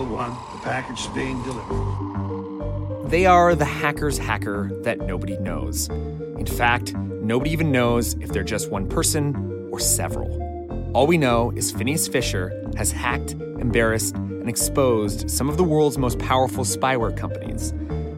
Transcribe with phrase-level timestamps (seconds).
[0.00, 3.10] Eagle One, the package is being delivered.
[3.10, 5.90] They are the hacker's hacker that nobody knows.
[5.90, 10.30] In fact, nobody even knows if they're just one person or several.
[10.94, 15.98] All we know is Phineas Fisher has hacked, embarrassed, and exposed some of the world's
[15.98, 17.74] most powerful spyware companies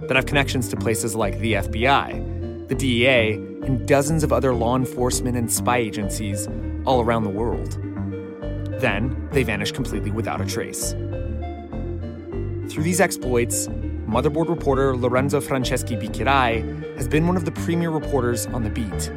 [0.07, 3.33] that have connections to places like the FBI, the DEA,
[3.67, 6.47] and dozens of other law enforcement and spy agencies
[6.87, 7.73] all around the world.
[8.81, 10.95] Then they vanish completely without a trace.
[12.73, 13.69] Through these exploits,
[14.09, 19.13] motherboard reporter Lorenzo Franceschi Bicchierai has been one of the premier reporters on the beat.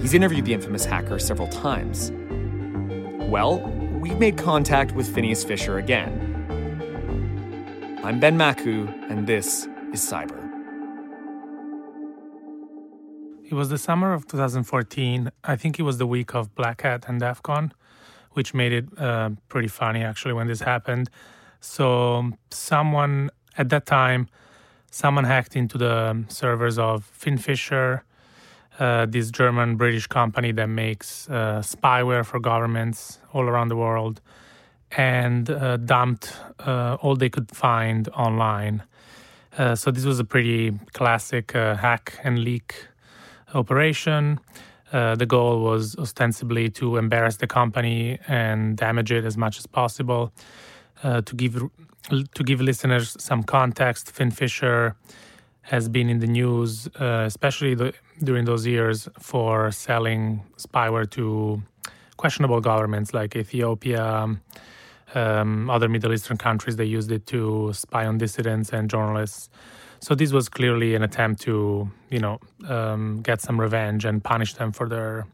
[0.00, 2.12] He's interviewed the infamous hacker several times.
[3.28, 3.62] Well,
[3.98, 6.12] we've made contact with Phineas Fisher again.
[8.04, 10.38] I'm Ben Makuch, and this is Cyber.
[13.44, 15.32] It was the summer of 2014.
[15.42, 17.72] I think it was the week of Black Hat and DEF CON,
[18.34, 21.10] which made it uh, pretty funny actually when this happened.
[21.60, 24.28] So, someone at that time,
[24.90, 28.00] someone hacked into the servers of FinFisher,
[28.78, 34.22] uh, this German British company that makes uh, spyware for governments all around the world,
[34.96, 38.82] and uh, dumped uh, all they could find online.
[39.58, 42.74] Uh, so, this was a pretty classic uh, hack and leak
[43.52, 44.40] operation.
[44.92, 50.32] The goal was ostensibly to embarrass the company and damage it as much as possible.
[51.02, 51.62] Uh, to give
[52.34, 54.94] to give listeners some context, FinFisher
[55.62, 57.92] has been in the news, uh, especially the,
[58.24, 61.62] during those years, for selling spyware to
[62.16, 64.26] questionable governments like Ethiopia,
[65.14, 66.76] um, other Middle Eastern countries.
[66.76, 69.48] They used it to spy on dissidents and journalists.
[70.00, 74.54] So this was clearly an attempt to, you know, um, get some revenge and punish
[74.54, 75.26] them for their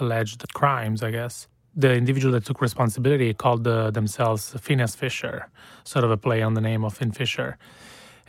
[0.00, 1.48] alleged crimes, I guess.
[1.76, 5.48] The individual that took responsibility called the, themselves Phineas Fisher,
[5.84, 7.56] sort of a play on the name of FinFisher.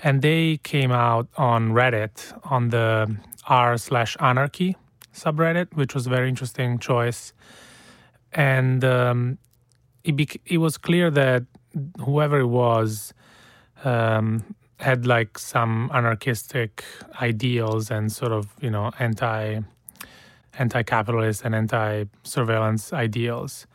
[0.04, 4.76] And they came out on Reddit on the r slash anarchy
[5.14, 7.34] subreddit, which was a very interesting choice.
[8.34, 9.38] And um,
[10.04, 11.44] it, bec- it was clear that
[12.04, 13.14] whoever it was
[13.84, 16.84] um, had like some anarchistic
[17.22, 19.60] ideals and sort of you know anti
[20.58, 23.68] anti-capitalist and anti-surveillance ideals.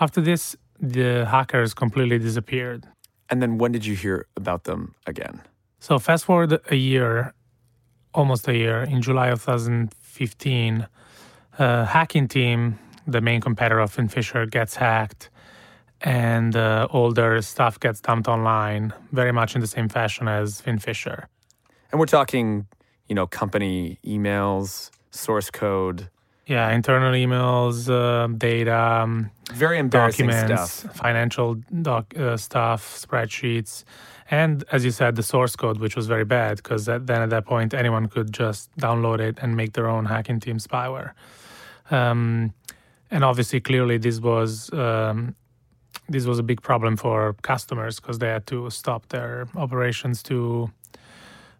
[0.00, 2.86] After this, the hackers completely disappeared.
[3.28, 5.42] And then when did you hear about them again?
[5.78, 7.34] So fast forward a year,
[8.14, 10.86] almost a year, in July of 2015,
[11.58, 15.30] a hacking team, the main competitor of FinFisher, gets hacked
[16.02, 20.60] and uh, all their stuff gets dumped online, very much in the same fashion as
[20.62, 21.26] FinFisher.
[21.92, 22.66] And we're talking,
[23.08, 26.08] you know, company emails, source code.
[26.46, 30.96] Yeah, internal emails, uh, data, um, very embarrassing documents, stuff.
[30.96, 33.84] financial doc, uh, stuff, spreadsheets,
[34.30, 37.46] and as you said, the source code, which was very bad because then at that
[37.46, 41.12] point anyone could just download it and make their own hacking team spyware.
[41.90, 42.52] Um,
[43.10, 45.34] and obviously, clearly, this was um,
[46.08, 50.70] this was a big problem for customers because they had to stop their operations to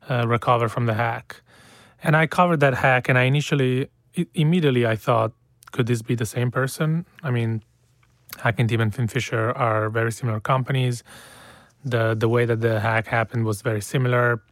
[0.08, 1.42] uh, recover from the hack.
[2.02, 3.88] And I covered that hack, and I initially,
[4.34, 5.32] immediately, I thought,
[5.72, 7.06] could this be the same person?
[7.22, 7.62] I mean,
[8.38, 11.02] Hacking Team and FinFisher are very similar companies.
[11.84, 14.42] The the way that the hack happened was very similar.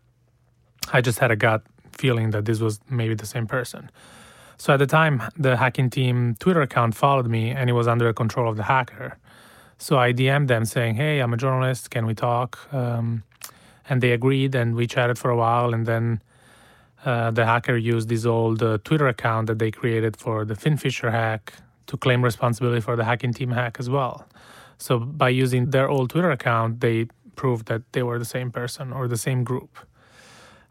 [0.93, 3.91] I just had a gut feeling that this was maybe the same person.
[4.57, 8.07] So at the time, the hacking team Twitter account followed me, and it was under
[8.07, 9.19] the control of the hacker.
[9.79, 11.91] So I DM'd them saying, "Hey, I'm a journalist.
[11.91, 13.23] Can we talk?" Um,
[13.89, 15.73] and they agreed, and we chatted for a while.
[15.75, 16.21] And then
[17.05, 21.11] uh, the hacker used this old uh, Twitter account that they created for the FinFisher
[21.11, 21.55] hack
[21.87, 24.27] to claim responsibility for the hacking team hack as well.
[24.79, 27.07] So by using their old Twitter account, they
[27.37, 29.79] proved that they were the same person or the same group.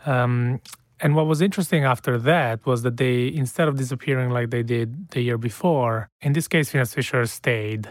[0.05, 0.61] Um,
[0.99, 5.09] and what was interesting after that was that they, instead of disappearing like they did
[5.11, 7.89] the year before, in this case, Phineas Fisher stayed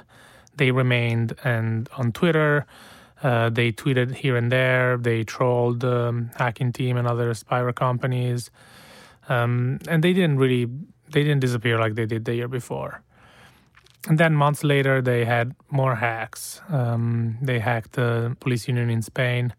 [0.56, 2.66] they remained and on Twitter.
[3.22, 4.96] Uh, they tweeted here and there.
[4.98, 8.50] They trolled um, Hacking Team and other spyware companies,
[9.28, 10.66] um, and they didn't really
[11.12, 13.02] they didn't disappear like they did the year before.
[14.08, 16.60] And then months later, they had more hacks.
[16.68, 19.54] Um, they hacked the police union in Spain.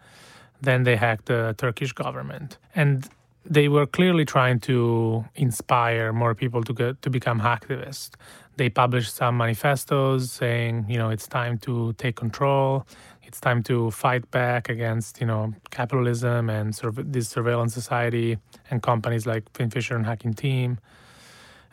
[0.62, 3.10] Then they hacked the Turkish government, and
[3.44, 8.12] they were clearly trying to inspire more people to get to become hacktivists
[8.58, 12.86] they published some manifestos saying, you know, it's time to take control.
[13.28, 18.38] It's time to fight back against, you know, capitalism and sort of this surveillance society
[18.72, 20.80] and companies like FinFisher and Hacking Team.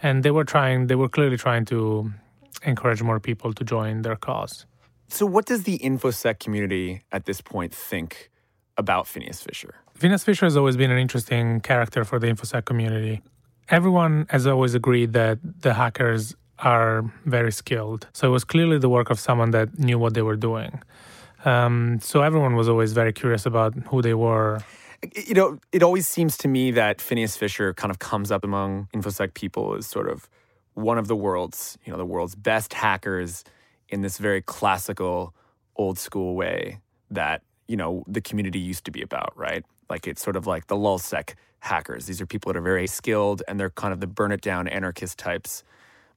[0.03, 0.89] and they were trying.
[0.89, 2.13] They were clearly trying to
[2.65, 4.67] encourage more people to join their cause.
[5.09, 8.31] So, what does the InfoSec community at this point think
[8.77, 9.73] about Phineas Fisher?
[9.95, 13.23] Phineas Fisher has always been an interesting character for the InfoSec community.
[13.69, 18.09] Everyone has always agreed that the hackers are very skilled.
[18.13, 20.83] So it was clearly the work of someone that knew what they were doing.
[21.45, 24.61] Um, so everyone was always very curious about who they were.
[25.27, 28.89] You know, it always seems to me that Phineas Fisher kind of comes up among
[28.95, 30.29] InfoSec people as sort of
[30.73, 33.45] one of the world's, you know, the world's best hackers
[33.91, 35.35] in this very classical,
[35.77, 36.81] old school way
[37.11, 39.65] that, you know, the community used to be about, right?
[39.91, 42.07] Like it's sort of like the lulzsec hackers.
[42.07, 44.67] These are people that are very skilled and they're kind of the burn it down
[44.69, 45.63] anarchist types.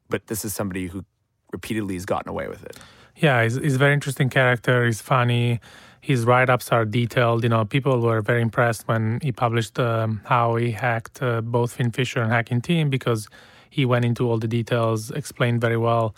[0.09, 1.03] But this is somebody who
[1.51, 2.77] repeatedly has gotten away with it.
[3.19, 4.85] Yeah, he's, he's a very interesting character.
[4.85, 5.59] He's funny.
[6.01, 7.43] His write ups are detailed.
[7.43, 11.77] You know, people were very impressed when he published um, how he hacked uh, both
[11.77, 13.27] FinFisher and Hacking Team because
[13.69, 16.15] he went into all the details, explained very well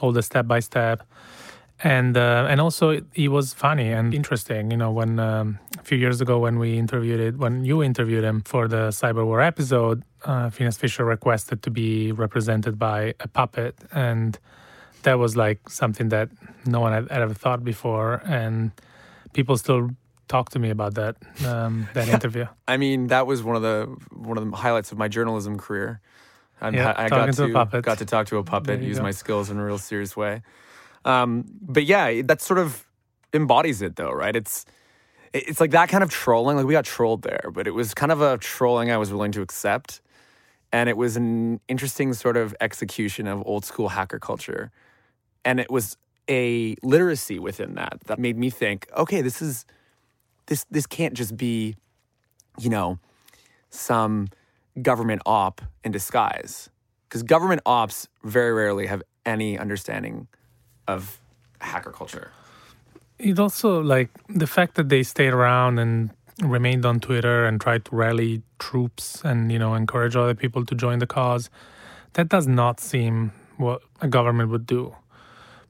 [0.00, 1.02] all the step by step.
[1.84, 4.70] And uh, and also he was funny and interesting.
[4.70, 8.22] You know, when um, a few years ago when we interviewed it, when you interviewed
[8.22, 13.26] him for the cyber war episode, uh, Phineas Fisher requested to be represented by a
[13.26, 14.38] puppet, and
[15.02, 16.30] that was like something that
[16.66, 18.72] no one had ever thought before, and
[19.32, 19.90] people still
[20.28, 21.16] talk to me about that
[21.46, 22.46] um, that interview.
[22.66, 26.00] I mean, that was one of the one of the highlights of my journalism career.
[26.60, 29.02] I'm, yeah, I got to, to got to talk to a puppet, use go.
[29.02, 30.42] my skills in a real serious way.
[31.04, 32.86] Um, but yeah, that sort of
[33.32, 34.34] embodies it, though, right?
[34.34, 34.64] It's
[35.32, 36.56] it's like that kind of trolling.
[36.56, 39.32] Like we got trolled there, but it was kind of a trolling I was willing
[39.32, 40.00] to accept,
[40.72, 44.70] and it was an interesting sort of execution of old school hacker culture,
[45.44, 45.96] and it was
[46.28, 49.64] a literacy within that that made me think, okay, this is
[50.46, 51.76] this this can't just be,
[52.58, 52.98] you know,
[53.70, 54.28] some
[54.80, 56.70] government op in disguise.
[57.08, 60.28] Because government ops very rarely have any understanding
[60.88, 61.20] of
[61.60, 62.30] hacker culture.
[63.18, 66.10] It also like the fact that they stayed around and
[66.42, 70.74] remained on Twitter and tried to rally troops and you know encourage other people to
[70.74, 71.50] join the cause.
[72.14, 74.94] That does not seem what a government would do.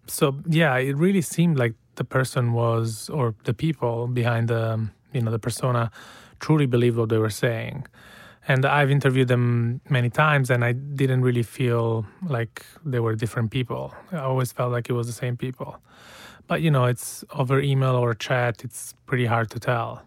[0.06, 5.20] So yeah, it really seemed like the person was or the people behind the you
[5.20, 5.90] know the persona
[6.40, 7.87] truly believed what they were saying
[8.49, 13.50] and I've interviewed them many times, and I didn't really feel like they were different
[13.50, 13.94] people.
[14.10, 15.78] I always felt like it was the same people.
[16.48, 20.02] But you know, it's over email or chat; it's pretty hard to tell.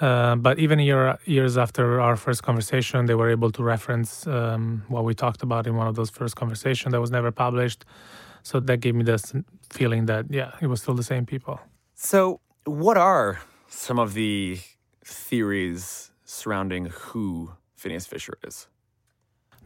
[0.00, 4.82] Uh, but even year, years after our first conversation, they were able to reference um,
[4.88, 7.84] what we talked about in one of those first conversations that was never published.
[8.46, 9.34] So that gave me this
[9.70, 11.58] feeling that yeah, it was still the same people.
[11.94, 14.58] So, what are some of the
[15.04, 18.68] theories surrounding who Phineas Fisher is?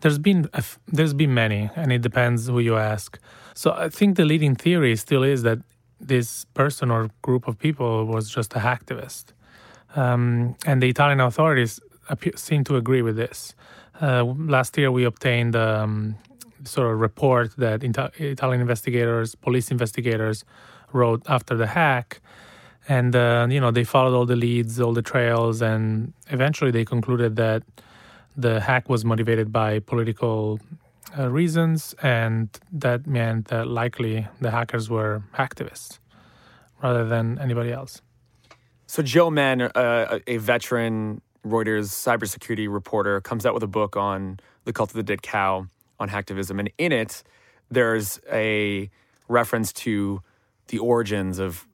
[0.01, 0.49] There's been
[0.89, 3.19] there's been many, and it depends who you ask.
[3.55, 5.59] So I think the leading theory still is that
[6.01, 9.35] this person or group of people was just a hacktivist,
[9.95, 13.55] um, and the Italian authorities appear, seem to agree with this.
[14.01, 16.17] Uh, last year, we obtained um,
[16.65, 20.45] sort of report that Italian investigators, police investigators,
[20.93, 22.21] wrote after the hack,
[22.89, 26.85] and uh, you know they followed all the leads all the trails and eventually they
[26.85, 27.63] concluded that
[28.37, 30.59] the hack was motivated by political
[31.19, 35.99] uh, reasons and that meant that likely the hackers were hacktivists
[36.83, 38.01] rather than anybody else.
[38.87, 44.41] So joe menn uh, a veteran reuters cybersecurity reporter comes out with a book on
[44.65, 45.67] the cult of the dead cow
[46.01, 47.23] on hacktivism and in it
[47.71, 48.91] there's a
[49.29, 50.23] reference to
[50.69, 51.67] the origins of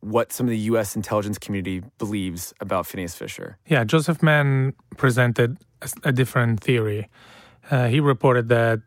[0.00, 0.96] what some of the U.S.
[0.96, 3.58] intelligence community believes about Phineas Fisher.
[3.66, 7.08] Yeah, Joseph Menn presented a, a different theory.
[7.70, 8.80] Uh, he reported that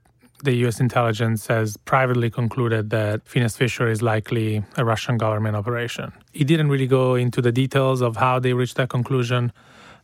[0.44, 0.80] the U.S.
[0.80, 6.12] intelligence has privately concluded that Phineas Fisher is likely a Russian government operation.
[6.34, 9.54] He didn't really go into the details of how they reached that conclusion,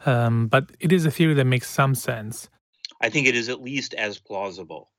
[0.05, 2.49] um, but it is a theory that makes some sense.
[3.01, 4.89] I think it is at least as plausible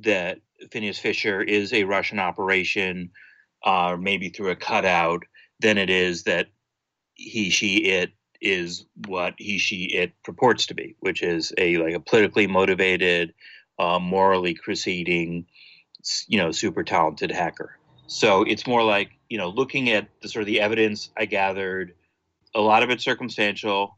[0.00, 0.38] that
[0.70, 3.10] Phineas Fisher is a Russian operation,
[3.64, 5.24] uh, maybe through a cutout
[5.60, 6.48] than it is that
[7.14, 11.94] he, she, it is what he, she, it purports to be, which is a like
[11.94, 13.32] a politically motivated,
[13.78, 15.46] uh, morally crusading,
[16.28, 17.78] you know, super talented hacker.
[18.06, 21.94] So it's more like you know, looking at the sort of the evidence I gathered,
[22.54, 23.96] a lot of it circumstantial.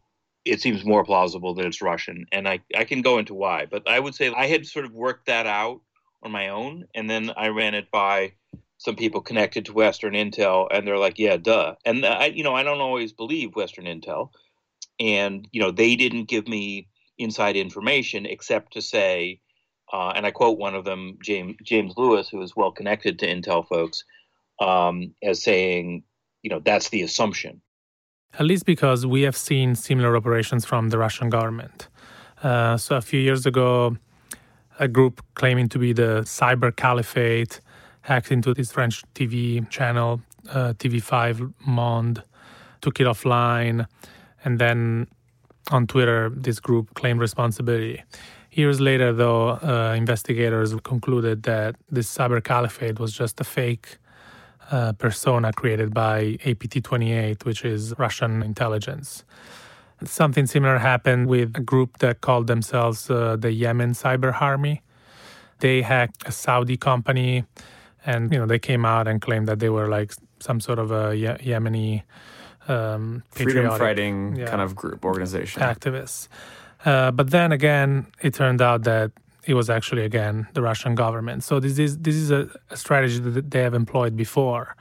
[0.48, 3.88] It seems more plausible that it's Russian, and I I can go into why, but
[3.88, 5.80] I would say I had sort of worked that out
[6.22, 8.32] on my own, and then I ran it by
[8.78, 12.54] some people connected to Western Intel, and they're like, "Yeah, duh." And I, you know,
[12.54, 14.30] I don't always believe Western Intel,
[15.00, 16.88] and you know, they didn't give me
[17.18, 19.40] inside information except to say
[19.92, 23.26] uh, and I quote one of them, James James Lewis, who is well connected to
[23.26, 24.04] Intel folks,
[24.60, 26.02] um, as saying,
[26.42, 27.62] you know, that's the assumption.
[28.34, 31.88] At least because we have seen similar operations from the Russian government.
[32.42, 33.96] Uh, so a few years ago,
[34.78, 37.60] a group claiming to be the Cyber Caliphate
[38.02, 40.20] hacked into this French TV channel,
[40.50, 42.22] uh, TV5 Monde,
[42.80, 43.86] took it offline,
[44.44, 45.08] and then
[45.70, 48.02] on Twitter, this group claimed responsibility.
[48.52, 53.98] Years later, though, uh, investigators concluded that this cyber caliphate was just a fake
[54.70, 59.24] uh, persona created by APT 28, which is Russian intelligence.
[60.04, 64.82] Something similar happened with a group that called themselves uh, the Yemen Cyber Army.
[65.60, 67.44] They hacked a Saudi company,
[68.06, 70.92] and you know they came out and claimed that they were like some sort of
[70.92, 72.02] a Ye- Yemeni
[72.68, 75.62] um, freedom fighting yeah, kind of group organization.
[75.62, 76.28] activists.
[76.84, 79.10] Uh, but then again, it turned out that
[79.48, 81.42] it was actually again the Russian government.
[81.42, 84.76] So this is this is a, a strategy that they have employed before.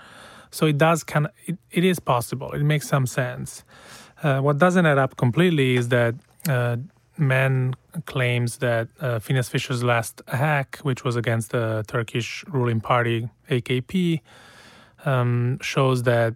[0.51, 2.51] So it does of it, it is possible.
[2.51, 3.63] It makes some sense.
[4.21, 6.15] Uh, what doesn't add up completely is that
[6.49, 6.75] uh,
[7.17, 13.29] Menn claims that uh, Phineas Fisher's last hack, which was against the Turkish ruling party
[13.49, 14.19] AKP,
[15.05, 16.33] um, shows that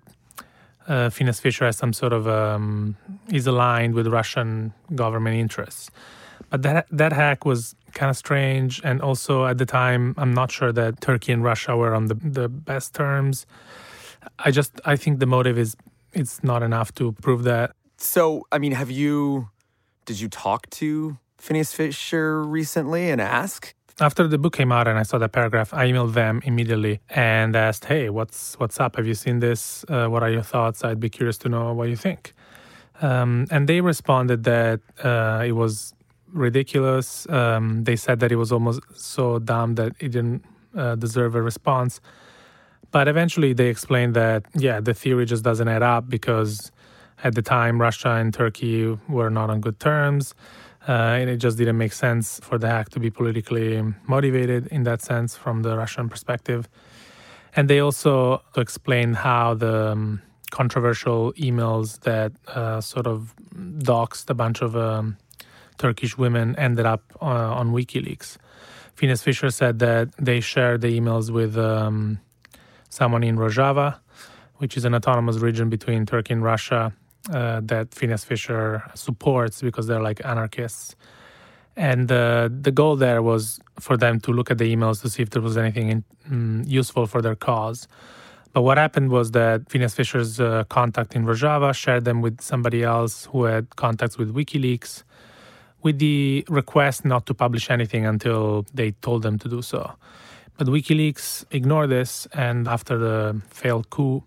[0.87, 2.95] uh, Phineas Fisher has some sort of um,
[3.29, 5.91] is aligned with Russian government interests.
[6.49, 10.51] But that that hack was kind of strange, and also at the time, I'm not
[10.51, 13.45] sure that Turkey and Russia were on the the best terms.
[14.39, 15.75] I just I think the motive is
[16.13, 17.71] it's not enough to prove that.
[17.97, 19.49] So, I mean, have you,
[20.05, 23.73] did you talk to Phineas Fisher recently and ask?
[23.99, 27.55] After the book came out and I saw that paragraph, I emailed them immediately and
[27.55, 28.95] asked, "Hey, what's what's up?
[28.95, 29.85] Have you seen this?
[29.87, 30.83] Uh, what are your thoughts?
[30.83, 32.33] I'd be curious to know what you think."
[33.01, 35.93] Um, and they responded that uh, it was
[36.33, 37.27] ridiculous.
[37.29, 40.43] Um, they said that it was almost so dumb that it didn't
[40.75, 42.01] uh, deserve a response.
[42.91, 46.71] But eventually, they explained that yeah, the theory just doesn't add up because
[47.23, 50.33] at the time Russia and Turkey were not on good terms.
[50.87, 54.83] Uh, and it just didn't make sense for the hack to be politically motivated in
[54.83, 56.67] that sense from the Russian perspective.
[57.55, 64.33] And they also explained how the um, controversial emails that uh, sort of doxed a
[64.33, 65.17] bunch of um,
[65.77, 68.37] Turkish women ended up uh, on WikiLeaks.
[68.95, 72.19] Phineas Fisher said that they shared the emails with um,
[72.89, 73.97] someone in Rojava,
[74.57, 76.93] which is an autonomous region between Turkey and Russia
[77.31, 80.95] uh, that Phineas Fisher supports because they're like anarchists.
[81.75, 85.23] And uh, the goal there was for them to look at the emails to see
[85.23, 87.87] if there was anything in, mm, useful for their cause.
[88.53, 92.83] But what happened was that Phineas Fisher's uh, contact in Rojava shared them with somebody
[92.83, 95.03] else who had contacts with WikiLeaks
[95.83, 99.91] with the request not to publish anything until they told them to do so.
[100.57, 104.23] But WikiLeaks ignored this, and after the failed coup,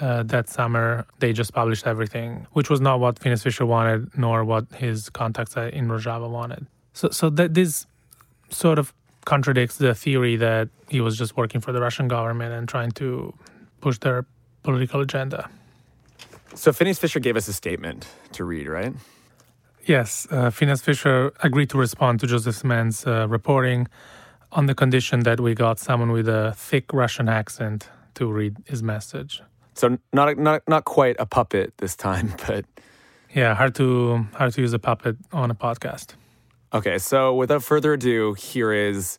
[0.00, 4.44] uh, that summer, they just published everything, which was not what Phineas Fisher wanted, nor
[4.44, 6.66] what his contacts in Rojava wanted.
[6.94, 7.86] So, so that this
[8.50, 8.92] sort of
[9.24, 13.32] contradicts the theory that he was just working for the Russian government and trying to
[13.80, 14.26] push their
[14.62, 15.48] political agenda.
[16.54, 18.94] So, Phineas Fisher gave us a statement to read, right?
[19.84, 23.88] Yes, uh, Phineas Fisher agreed to respond to Joseph Menn's uh, reporting
[24.52, 28.82] on the condition that we got someone with a thick Russian accent to read his
[28.82, 29.42] message.
[29.74, 32.64] So not not not quite a puppet this time, but
[33.34, 36.14] yeah, hard to hard to use a puppet on a podcast.
[36.72, 39.18] Okay, so without further ado, here is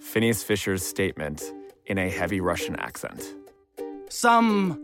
[0.00, 1.42] Phineas Fisher's statement
[1.86, 3.34] in a heavy Russian accent.
[4.08, 4.78] Some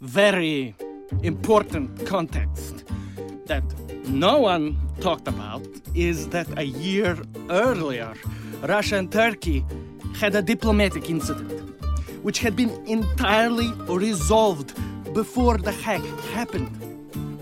[0.00, 0.74] very
[1.22, 2.84] important context
[3.52, 3.64] that
[4.08, 4.64] no one
[5.00, 5.62] talked about
[5.94, 7.12] is that a year
[7.50, 8.10] earlier,
[8.62, 9.58] Russia and Turkey
[10.22, 11.50] had a diplomatic incident
[12.26, 13.70] which had been entirely
[14.06, 14.68] resolved
[15.20, 16.04] before the hack
[16.36, 16.72] happened.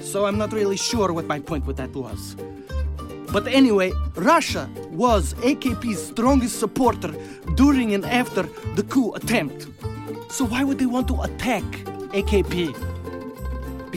[0.01, 2.35] So I'm not really sure what my point with that was.
[3.35, 4.69] But anyway, Russia
[5.05, 7.13] was AKP's strongest supporter
[7.55, 8.43] during and after
[8.75, 9.69] the coup attempt.
[10.37, 11.69] So why would they want to attack
[12.21, 12.90] AKP?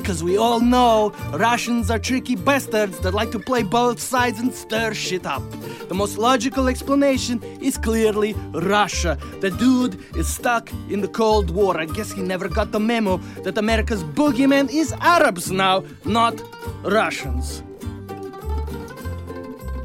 [0.03, 4.53] Because we all know Russians are tricky bastards that like to play both sides and
[4.53, 5.41] stir shit up.
[5.87, 9.17] The most logical explanation is clearly Russia.
[9.39, 11.79] The dude is stuck in the Cold War.
[11.79, 16.35] I guess he never got the memo that America's boogeyman is Arabs now, not
[16.83, 17.63] Russians.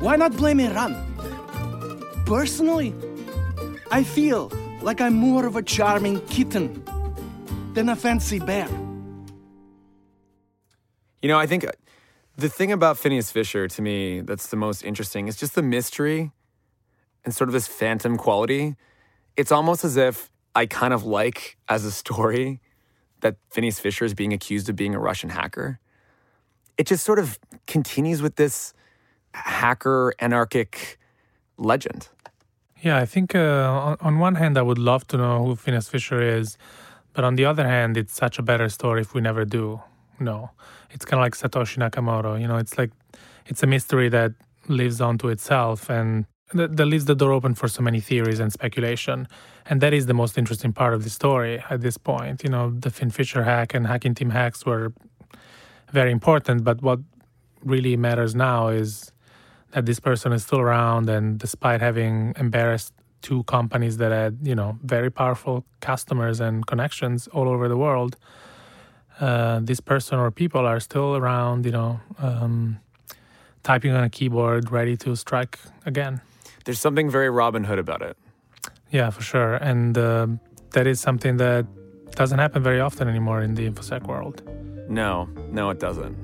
[0.00, 0.96] Why not blame Iran?
[2.26, 2.92] Personally,
[3.92, 4.50] I feel
[4.82, 6.82] like I'm more of a charming kitten
[7.74, 8.68] than a fancy bear.
[11.20, 11.72] You know, I think uh,
[12.36, 16.30] the thing about Phineas Fisher to me that's the most interesting is just the mystery
[17.24, 18.76] and sort of this phantom quality.
[19.36, 22.60] It's almost as if I kind of like as a story
[23.20, 25.80] that Phineas Fisher is being accused of being a Russian hacker.
[26.76, 28.72] It just sort of continues with this
[29.34, 30.98] hacker anarchic
[31.56, 32.08] legend.
[32.80, 35.88] Yeah, I think uh, on, on one hand, I would love to know who Phineas
[35.88, 36.56] Fisher is,
[37.12, 39.80] but on the other hand, it's such a better story if we never do
[40.20, 40.50] know.
[40.90, 42.40] It's kind of like Satoshi Nakamoto.
[42.40, 42.90] You know, it's like
[43.46, 44.32] it's a mystery that
[44.68, 48.40] lives on to itself and that, that leaves the door open for so many theories
[48.40, 49.28] and speculation.
[49.66, 52.42] And that is the most interesting part of the story at this point.
[52.42, 54.92] You know, the FinFisher hack and hacking team hacks were
[55.92, 57.00] very important, but what
[57.62, 59.12] really matters now is
[59.72, 64.54] that this person is still around and despite having embarrassed two companies that had you
[64.54, 68.16] know very powerful customers and connections all over the world
[69.20, 72.78] uh, this person or people are still around you know um,
[73.62, 76.20] typing on a keyboard ready to strike again.
[76.64, 78.16] There's something very robin hood about it.
[78.90, 79.54] Yeah for sure.
[79.54, 80.26] And uh,
[80.72, 81.66] that is something that
[82.12, 84.42] doesn't happen very often anymore in the infosec world.
[84.88, 86.16] No no it doesn't.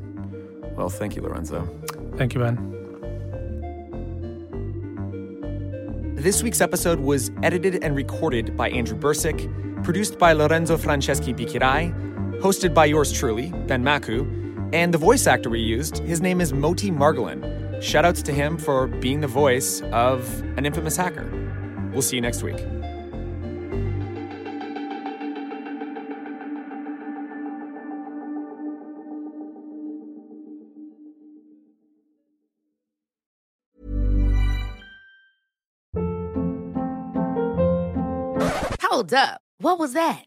[0.77, 1.69] Well thank you lorenzo.
[2.17, 2.75] Thank you ben.
[6.25, 11.93] This week's episode was edited and recorded by Andrew Bursick, produced by Lorenzo Franceschi Bicchierai,
[12.45, 14.29] hosted by yours truly, Ben Makuch,
[14.75, 17.41] and the voice actor we used, his name is Moti Margolin.
[17.79, 21.27] Shoutouts to him for being the voice of an infamous hacker.
[21.95, 22.59] We'll see you next week.
[38.83, 39.41] Hold up.
[39.59, 40.27] What was that?